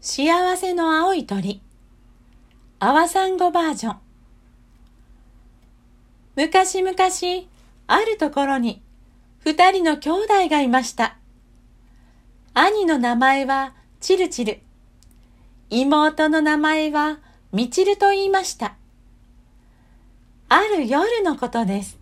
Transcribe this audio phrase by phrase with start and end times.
[0.00, 1.60] 幸せの青い鳥。
[2.78, 3.96] アワサンゴバージョン。
[6.36, 6.96] 昔々、
[7.86, 8.82] あるところに、
[9.38, 11.16] 二人の兄弟がいました。
[12.52, 14.60] 兄の名前はチルチル。
[15.70, 17.18] 妹の名前は
[17.52, 18.76] ミチルと言いました。
[20.48, 21.98] ある夜のことです。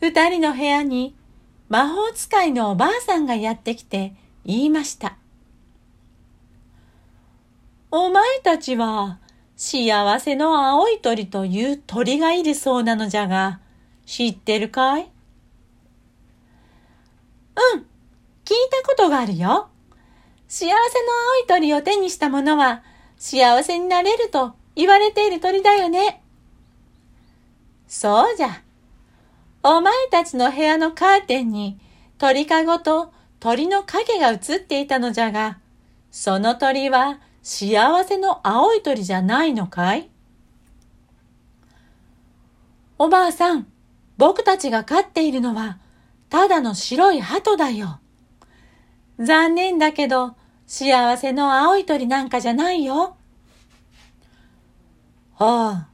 [0.00, 1.14] 二人の部屋に
[1.68, 4.14] 魔法使いのおばあさんがやってきて
[4.44, 5.16] 言いました。
[7.90, 9.18] お前たちは
[9.56, 13.60] 幸せの青い鳥という鳥がいるそうなのじゃが、
[14.04, 15.02] 知ってるかい？
[15.02, 15.08] うん、
[17.80, 17.84] 聞い
[18.70, 19.70] たことがあるよ。
[20.48, 20.76] 幸せの青
[21.44, 22.82] い鳥を手にした者は
[23.16, 26.22] 幸せになれると言われている鳥だよね。
[27.86, 28.62] そうじゃ。
[29.62, 31.80] お前たちの部屋のカーテンに
[32.18, 35.58] 鳥かごと鳥の影が映っていたのじゃが、
[36.10, 37.18] その鳥は
[37.50, 40.10] 幸せの青い鳥じゃないのかい？
[42.98, 43.66] おばあさん、
[44.18, 45.78] 僕たちが飼っているのは、
[46.28, 48.00] ただの白い鳩だよ。
[49.18, 50.34] 残念だけど、
[50.66, 53.16] 幸せの青い鳥なんかじゃないよ。
[55.32, 55.86] ほう、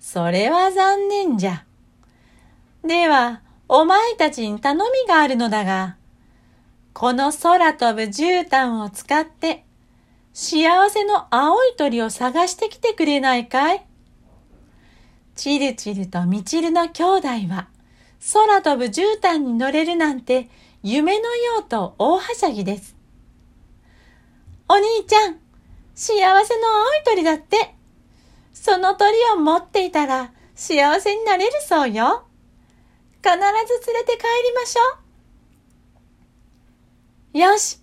[0.00, 1.64] それは残念じゃ。
[2.82, 5.96] では、お前たちに頼みがあるのだが、
[6.92, 9.64] この空飛ぶ絨毯を使って、
[10.40, 13.84] 幸せの青い鳥を探してきてくれないかい？
[15.34, 17.66] チルチルとミチルの兄弟は
[18.32, 20.48] 空飛ぶ絨毯に乗れるなんて
[20.84, 22.94] 夢のようと大はしゃぎです。
[24.68, 25.40] お兄ちゃん、
[25.96, 26.44] 幸せの青い
[27.04, 27.74] 鳥だって。
[28.52, 32.28] その鳥を持っていたら幸せになれるそうよ。
[33.24, 34.82] 必ず連れて帰りましょ
[37.34, 37.38] う。
[37.38, 37.80] よし、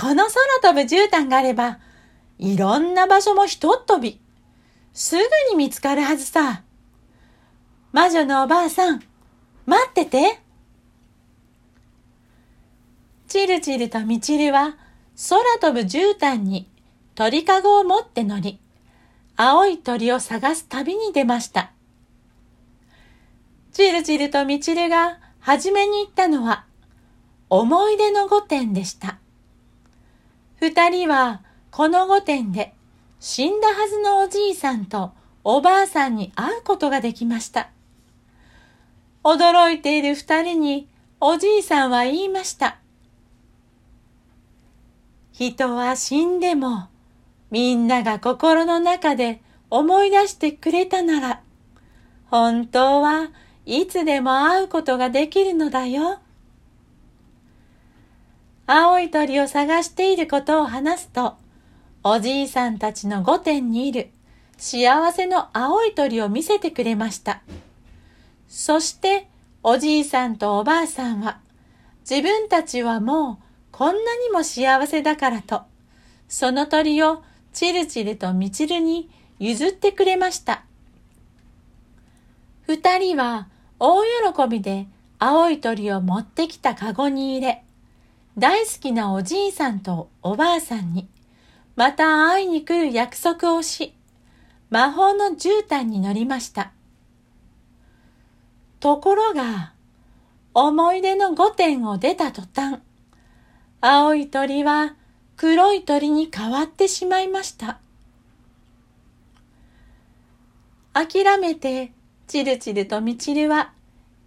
[0.00, 1.78] この空飛ぶ絨毯があれば
[2.40, 4.18] いろんな場所もひとっ飛び。
[4.94, 6.62] すぐに見つかるはずさ。
[7.92, 9.02] 魔女のおばあさん、
[9.66, 10.40] 待ってて。
[13.28, 14.78] チルチルとミチルは
[15.28, 16.66] 空飛ぶ絨毯に
[17.14, 18.58] 鳥かごを持って乗り、
[19.36, 21.72] 青い鳥を探す旅に出ました。
[23.72, 26.64] チルチルとミチルが初めに行ったのは
[27.50, 29.18] 思い出の御殿でした。
[30.58, 32.74] 二人はこの御殿で
[33.20, 35.12] 死んだはずのおじいさんと
[35.44, 37.70] おばあさんに会うことができました。
[39.22, 40.88] 驚いている二人に
[41.20, 42.78] おじいさんは言いました。
[45.32, 46.88] 人は死んでも
[47.50, 51.40] みんなが心の中で思い出してくれたなら
[52.26, 53.28] 本当は
[53.64, 56.18] いつでも会うことができるのだよ。
[58.66, 61.34] 青い鳥を探していることを話すと
[62.02, 64.08] おじいさんたちの御殿にいる
[64.56, 67.42] 幸せの青い鳥を見せてくれました。
[68.48, 69.28] そして
[69.62, 71.40] おじいさんとおばあさんは
[72.08, 73.38] 自分たちはもう
[73.70, 75.62] こんなにも幸せだからと
[76.26, 77.22] その鳥を
[77.52, 80.64] チルチルとミチルに譲ってくれました。
[82.66, 84.86] 二人は大喜びで
[85.18, 87.62] 青い鳥を持ってきたカゴに入れ、
[88.38, 91.08] 大好きなおじいさんとおばあさんに
[91.80, 93.94] また会いに来る約束をし、
[94.68, 96.72] 魔法の絨毯に乗りました。
[98.80, 99.72] ところが、
[100.52, 102.80] 思い出の御殿を出た途端、
[103.80, 104.94] 青い鳥は
[105.38, 107.80] 黒い鳥に変わってしまいました。
[110.92, 111.92] 諦めて、
[112.26, 113.72] チルチルとミチルは、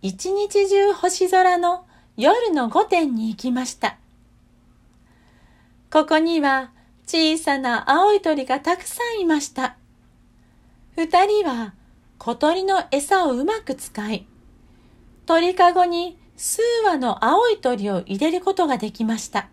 [0.02, 1.86] 一日中星空の
[2.18, 3.98] 夜の御殿に行きました。
[5.92, 6.73] ここには
[7.06, 9.78] 小さな青い鳥がたくさんいました。
[10.96, 11.74] 二人は
[12.18, 14.26] 小鳥の餌をうまく使い、
[15.26, 19.50] 鳥かごに数羽の青い鳥を入れることができました。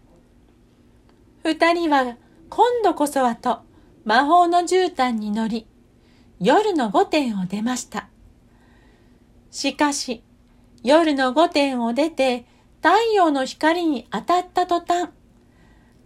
[1.42, 2.16] 二人は
[2.48, 3.60] 今度こそはと
[4.04, 5.66] 魔法の絨毯に乗り、
[6.38, 8.08] 夜の御殿を出ました。
[9.50, 10.22] しかし、
[10.82, 12.46] 夜の御殿を出て
[12.82, 15.10] 太陽の光に当たった途端、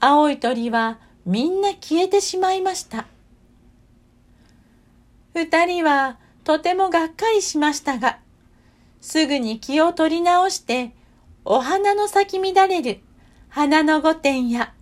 [0.01, 3.07] 青い鳥はみんな消えてしまいました。
[5.35, 8.19] 二人はとてもがっかりしましたが、
[9.01, 10.93] すぐに気を取り直して、
[11.45, 13.01] お花の咲き乱れる
[13.49, 14.73] 花の御殿や、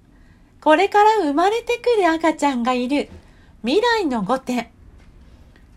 [0.61, 3.09] これから生まれてくる赤ちゃんがいる
[3.63, 4.65] 未来の御殿、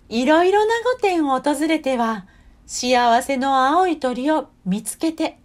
[0.10, 2.26] いろいろな御殿を訪れては、
[2.68, 5.38] 幸せの青い鳥を見つけて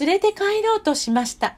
[0.00, 1.56] 連れて帰ろうとしました。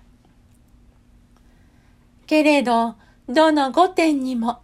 [2.27, 2.95] けれど、
[3.31, 4.61] どの御殿にも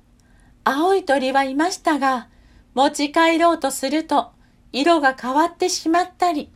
[0.65, 2.29] 青い鳥はいましたが、
[2.75, 4.33] 持ち帰ろうとすると
[4.73, 6.51] 色が変わってしまったり、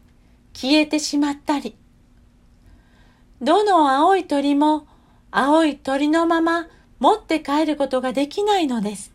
[0.52, 1.76] 消えてしまったり。
[3.40, 4.86] どの青い鳥も
[5.30, 6.66] 青い鳥のまま
[6.98, 9.12] 持って帰ることができないのです。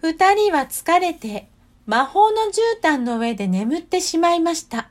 [0.00, 1.48] 二人は疲れて
[1.86, 4.88] 魔法の絨毯の上で眠ってしまいました。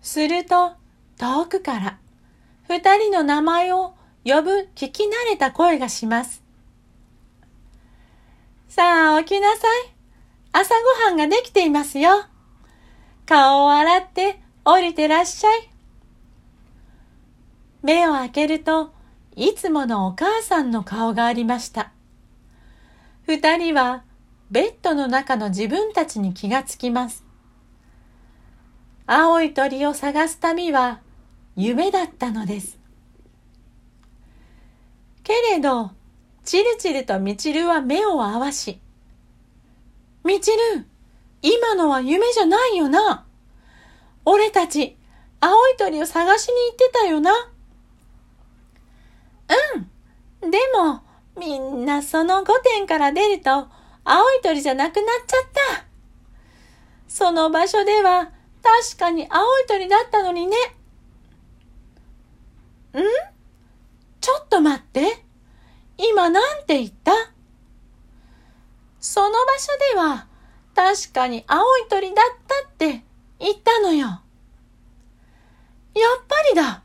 [0.00, 0.74] すると
[1.18, 1.98] 遠くから
[2.68, 3.94] 二人の名前を
[4.24, 6.42] 呼ぶ聞き慣れた声がします。
[8.68, 9.94] さあ起きなさい。
[10.52, 12.26] 朝ごはんができていますよ。
[13.24, 15.70] 顔を洗って降りてらっしゃい。
[17.82, 18.92] 目を開けると
[19.34, 21.92] いつものお母さんの顔がありました。
[23.22, 24.04] 二人は
[24.50, 27.24] ベッドの中の自分たちに気がつきます。
[29.06, 31.00] 青い鳥を探す旅は
[31.60, 32.78] 夢だったのです。
[35.24, 35.90] けれど、
[36.44, 38.80] チルチルとミチルは目を合わし、
[40.24, 40.86] ミチル、
[41.42, 43.26] 今のは夢じゃないよな。
[44.24, 44.96] 俺たち、
[45.40, 47.32] 青い鳥を探しに行ってたよな。
[50.44, 50.50] うん。
[50.50, 51.02] でも、
[51.36, 53.66] みんなその御殿から出ると、
[54.04, 55.40] 青い鳥じゃなくなっちゃっ
[55.76, 55.84] た。
[57.08, 58.30] その場所では、
[58.62, 60.56] 確かに青い鳥だったのにね。
[62.94, 63.02] ん？
[64.20, 65.24] ちょっと待って。
[65.96, 67.12] 今なんて言った？
[69.00, 70.26] その場所では
[70.74, 73.04] 確かに青い鳥だったって
[73.38, 74.06] 言ったのよ。
[74.06, 74.20] やっ
[76.28, 76.82] ぱりだ。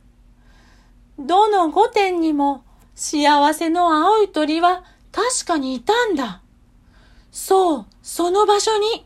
[1.19, 2.63] どの御殿にも
[2.95, 6.41] 幸せの青い鳥は確かにいたんだ。
[7.31, 8.87] そう、その場所に。
[8.87, 9.01] うん、い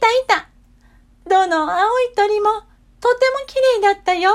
[0.00, 0.48] たいた。
[1.28, 2.62] どの青い鳥も
[3.04, 4.30] とても綺麗だったよ。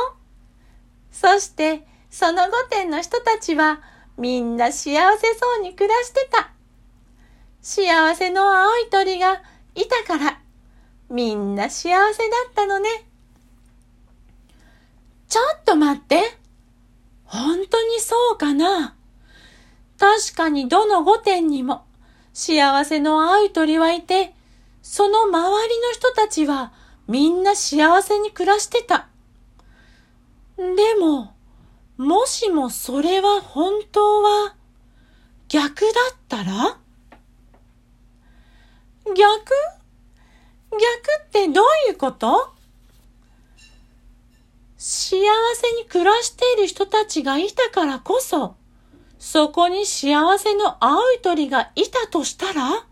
[1.12, 3.82] そして、その御殿の人たちは
[4.16, 6.52] みんな幸せそうに暮らしてた。
[7.64, 9.42] 幸せの青い鳥が
[9.74, 10.40] いたから、
[11.10, 11.98] みんな幸せだ
[12.48, 12.90] ったのね。
[15.28, 16.22] ちょっと待って。
[17.24, 18.94] 本当にそうかな？
[19.98, 21.86] 確かにどの御殿にも
[22.34, 24.36] 幸せの青い鳥はいて、
[24.84, 26.72] その周りの人たちは
[27.10, 29.08] みんな幸せに暮らしてた。
[30.58, 30.64] で
[31.00, 31.34] も、
[31.98, 34.56] もしもそれは本当は
[35.48, 36.78] 逆だったら？
[39.06, 39.16] 逆？
[39.16, 40.80] 逆
[41.26, 42.54] ってどういうこと？
[44.78, 45.18] 幸
[45.56, 48.56] せに暮らしている人たちがいたからこそ、
[49.18, 52.86] そこに幸せの青い鳥がいたとしたら？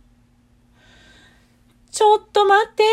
[1.92, 2.84] ちょっと待って。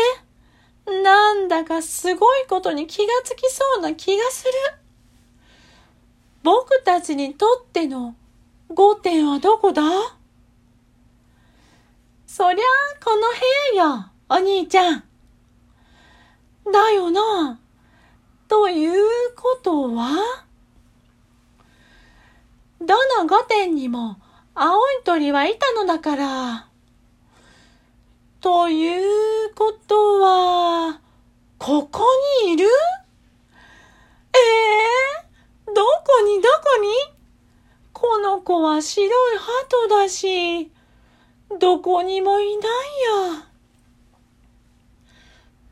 [0.85, 4.51] なんだかすごいことに気がつきそうな気がする。
[6.43, 8.15] 僕たちにとっての
[8.69, 9.81] 御殿はどこだ？
[12.27, 15.03] そりゃあこの部屋よ、お兄ちゃん。
[16.71, 17.59] だよな。
[18.47, 19.03] という
[19.35, 20.45] ことは？
[22.79, 24.17] どの御殿にも
[24.53, 26.67] 青い鳥はいたのだから。
[28.41, 30.99] ということは、
[31.57, 32.03] ここ
[32.45, 32.65] にいる？
[34.33, 34.37] え
[35.67, 36.41] えー、どこに？
[36.41, 36.87] どこに？
[37.93, 40.71] この子は白い鳩だし、
[41.59, 42.65] どこにもいない
[43.33, 43.47] や。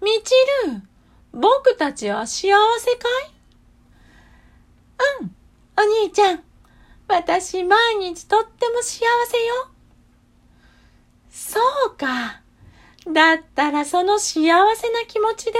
[0.02, 0.34] みち
[0.68, 0.82] る、
[1.34, 3.34] 僕たちは幸せかい？
[5.22, 5.36] うん、
[5.78, 6.44] お兄ちゃん。
[7.08, 9.68] 私毎日とっても幸せよ。
[11.30, 11.60] そ
[11.92, 12.43] うか。
[13.08, 14.42] だったらその幸
[14.76, 15.54] せな気持ちで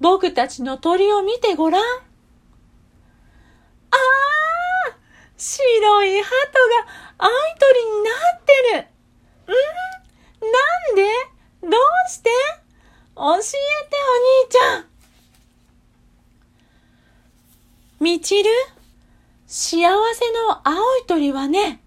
[0.00, 1.82] 僕たちの鳥を見てごらん。
[1.82, 1.86] あ
[3.96, 3.98] あ
[5.36, 6.32] 白い鳩が
[7.18, 9.52] 青い鳥になってる。
[9.52, 9.56] ん？
[10.52, 10.58] な
[10.92, 11.02] んで？
[11.62, 12.30] どうして？
[13.16, 14.84] 教えてお兄ちゃん。
[18.00, 18.50] みちる？
[19.46, 19.86] 幸せ
[20.32, 21.80] の青い鳥はね、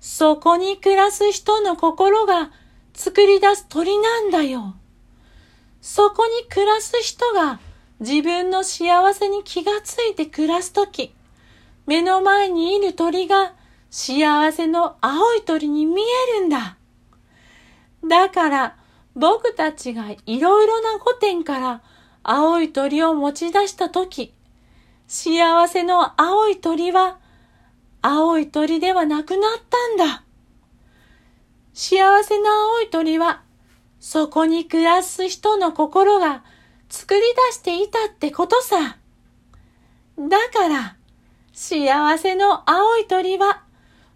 [0.00, 2.52] そこに暮らす人の心が
[2.96, 4.74] 作り出す鳥なんだよ。
[5.82, 7.60] そこに暮らす人が
[8.00, 11.14] 自分の幸せに気がついて暮らすとき、
[11.86, 13.52] 目の前にいる鳥が
[13.90, 16.78] 幸せの青い鳥に見えるんだ。
[18.08, 18.76] だから
[19.14, 21.82] 僕たちがいろいろな御殿から
[22.22, 24.32] 青い鳥を持ち出したとき、
[25.06, 27.18] 幸せの青い鳥は、
[28.00, 30.25] 青い鳥ではなくなったんだ。
[31.78, 33.42] 幸せな青い鳥は、
[34.00, 36.42] そこに暮らす人の心が
[36.88, 38.96] 作り出していたってことさ。
[40.18, 40.96] だから、
[41.52, 43.62] 幸せの青い鳥は、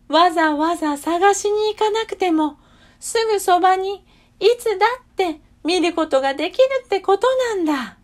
[0.08, 2.56] わざわざ探しに行かなくても、
[2.98, 4.06] すぐそばに
[4.40, 7.98] いつだって見ることができるってことなんだ。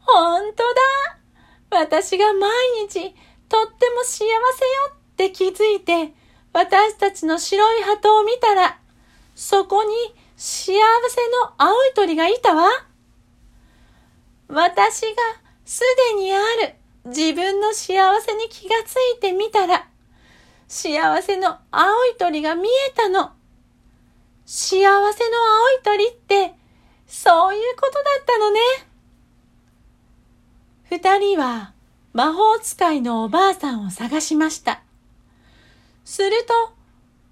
[0.00, 0.64] ほんと
[1.70, 2.50] だ私が毎
[2.88, 3.14] 日
[3.48, 4.34] とっても幸せよ
[4.90, 6.17] って気づいて、
[6.52, 8.78] 私たちの白い鳩を見たら、
[9.34, 9.94] そこに
[10.36, 12.68] 幸せの青い鳥がいたわ。
[14.48, 15.08] 私が
[15.64, 15.82] す
[16.14, 16.74] でにある
[17.04, 19.86] 自分の幸せに気がついてみたら、
[20.66, 23.32] 幸せの青い鳥が見えたの。
[24.44, 25.12] 幸せの青い
[25.82, 26.54] 鳥って、
[27.06, 28.60] そういうことだったのね。
[30.90, 31.72] 二人は
[32.14, 34.82] 魔法使いのおばあさんを探しました。
[36.08, 36.72] すると、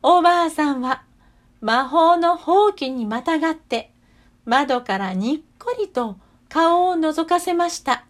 [0.03, 1.03] おばあさんは
[1.63, 3.91] 魔法のほうきにまたがって
[4.45, 6.19] 窓からにっこりと
[6.51, 8.05] 顔を覗かせました。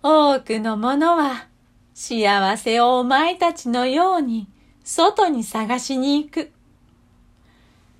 [0.00, 1.48] 多くの者は
[1.92, 4.46] 幸せをお前たちのように
[4.84, 6.52] 外に探しに行く。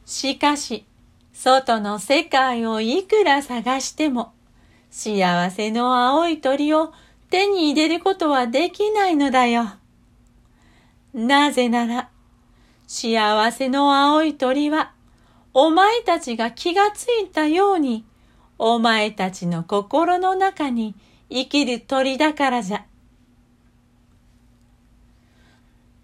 [0.05, 0.87] しかし、
[1.33, 4.33] 外の世界をいくら探しても、
[4.93, 6.93] 幸せの青い鳥を
[7.31, 9.73] 手に入れることはできないのだよ。
[11.13, 12.11] なぜなら、
[12.87, 14.93] 幸せの青い鳥は、
[15.53, 18.05] お前たちが気がついたように、
[18.59, 20.95] お前たちの心の中に
[21.31, 22.85] 生きる鳥だからじゃ。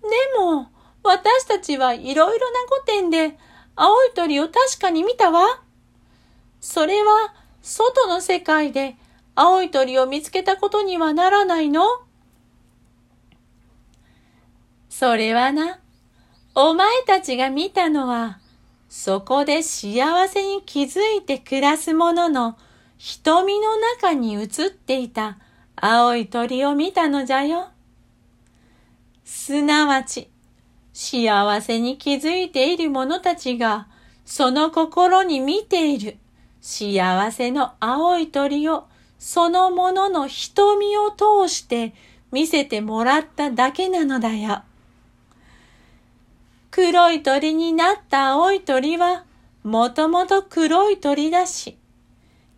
[0.03, 0.69] でも、
[1.05, 3.39] 私たちはいろいろな御殿で
[3.77, 5.63] 青い鳥を確かに見たわ。
[6.61, 8.97] それは外の世界で
[9.35, 11.83] 青い鳥を見つけたことにはならないの？
[14.89, 15.79] それはな、
[16.55, 18.39] お前たちが見たのは、
[18.89, 22.59] そこで幸せに気づいて暮らす者の
[22.99, 25.39] 瞳の中に映っていた
[25.77, 27.71] 青い鳥を見たのじゃよ。
[29.25, 30.29] すなわち、
[30.93, 33.89] 幸せに気づいている者たちが、
[34.27, 36.19] その心に見ている
[36.61, 38.85] 幸せの青い鳥を
[39.25, 41.95] そのものの瞳を通して
[42.33, 44.63] 見せてもらっただけなのだよ。
[46.73, 49.23] 黒い鳥になった青い鳥は
[49.63, 51.79] もともと黒い鳥だし、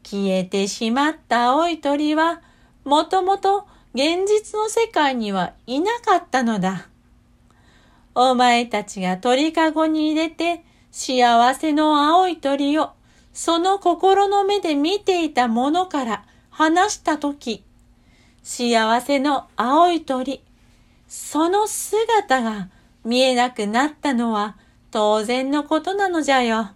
[0.04, 2.40] 消えてしまった青い鳥は
[2.86, 6.88] もともと現実の世界にはいなかったのだ。
[8.14, 12.92] お前たちが鳥かごに入れて幸せの青い鳥を
[13.34, 16.24] その心の目で見ていたものから
[16.56, 17.64] 話したとき、
[18.44, 20.40] 幸せの青い鳥、
[21.08, 22.68] その姿が
[23.04, 24.56] 見えなくなったのは
[24.92, 26.70] 当然のことなのじゃよ。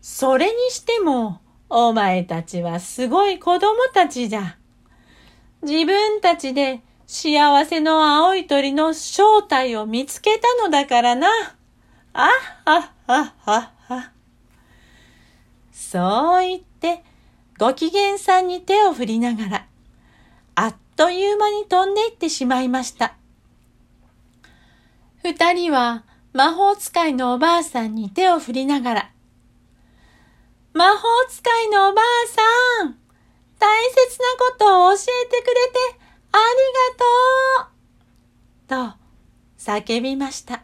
[0.00, 4.56] それにしても、お前たちはすごい子供たちじゃ。
[5.62, 11.26] 自分たちで幸せの青い鳥の正体を見つけたのだからな。
[12.12, 12.30] あっ
[12.64, 14.12] はっはっはっは。
[15.72, 17.02] そう言って、
[17.58, 19.66] ご機嫌さんに手を振りながら、
[20.54, 23.16] あっという間に飛んでいってしまいました。
[25.24, 29.10] 二人は魔法使いのおばあさんに手を振りながら、
[30.72, 32.04] 魔法使いのおばあ
[32.80, 32.96] さん、
[33.58, 35.78] 大切なことを教えてくれて
[36.30, 36.38] あ
[38.68, 38.98] りがとうと
[39.58, 40.62] 叫びました。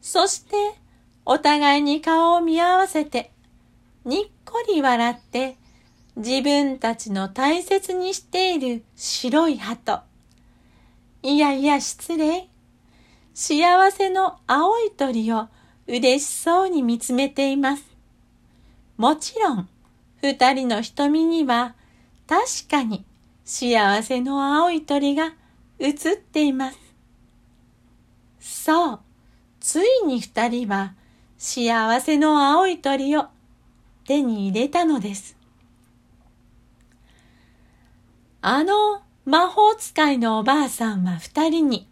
[0.00, 0.56] そして
[1.26, 3.32] お互いに顔を見合わせて
[4.06, 5.56] にっこり笑って
[6.14, 10.00] 自分たちの大切にしている白い鳩。
[11.24, 12.48] いやいや失礼。
[13.34, 15.48] 幸せの青い鳥を
[15.88, 17.84] 嬉しそうに見つめています。
[18.96, 19.68] もちろん、
[20.22, 21.74] 二人の瞳には
[22.28, 23.04] 確かに
[23.44, 25.32] 幸せの青い鳥が
[25.80, 26.78] 映っています。
[28.38, 29.00] そう、
[29.58, 30.94] ついに二人は
[31.38, 33.26] 幸せの青い鳥を
[34.06, 35.36] 手に入れたのです。
[38.40, 41.88] あの魔法使いのおばあさんは二人に、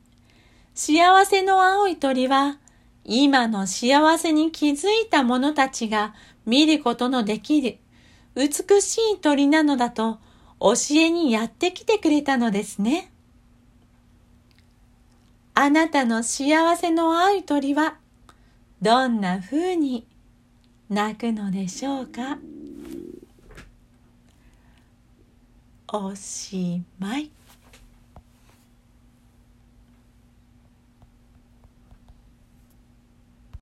[0.74, 2.58] 幸せの青い鳥は
[3.04, 6.14] 今の幸せに気づいた者たちが
[6.46, 7.78] 見ることのできる
[8.34, 10.18] 美しい鳥なのだと
[10.60, 13.10] 教えにやってきてくれたのですね。
[15.54, 17.96] あなたの幸せの青い鳥は
[18.82, 20.06] どんな風に
[20.88, 22.38] 泣くのでしょうか？
[25.88, 27.30] おしまい。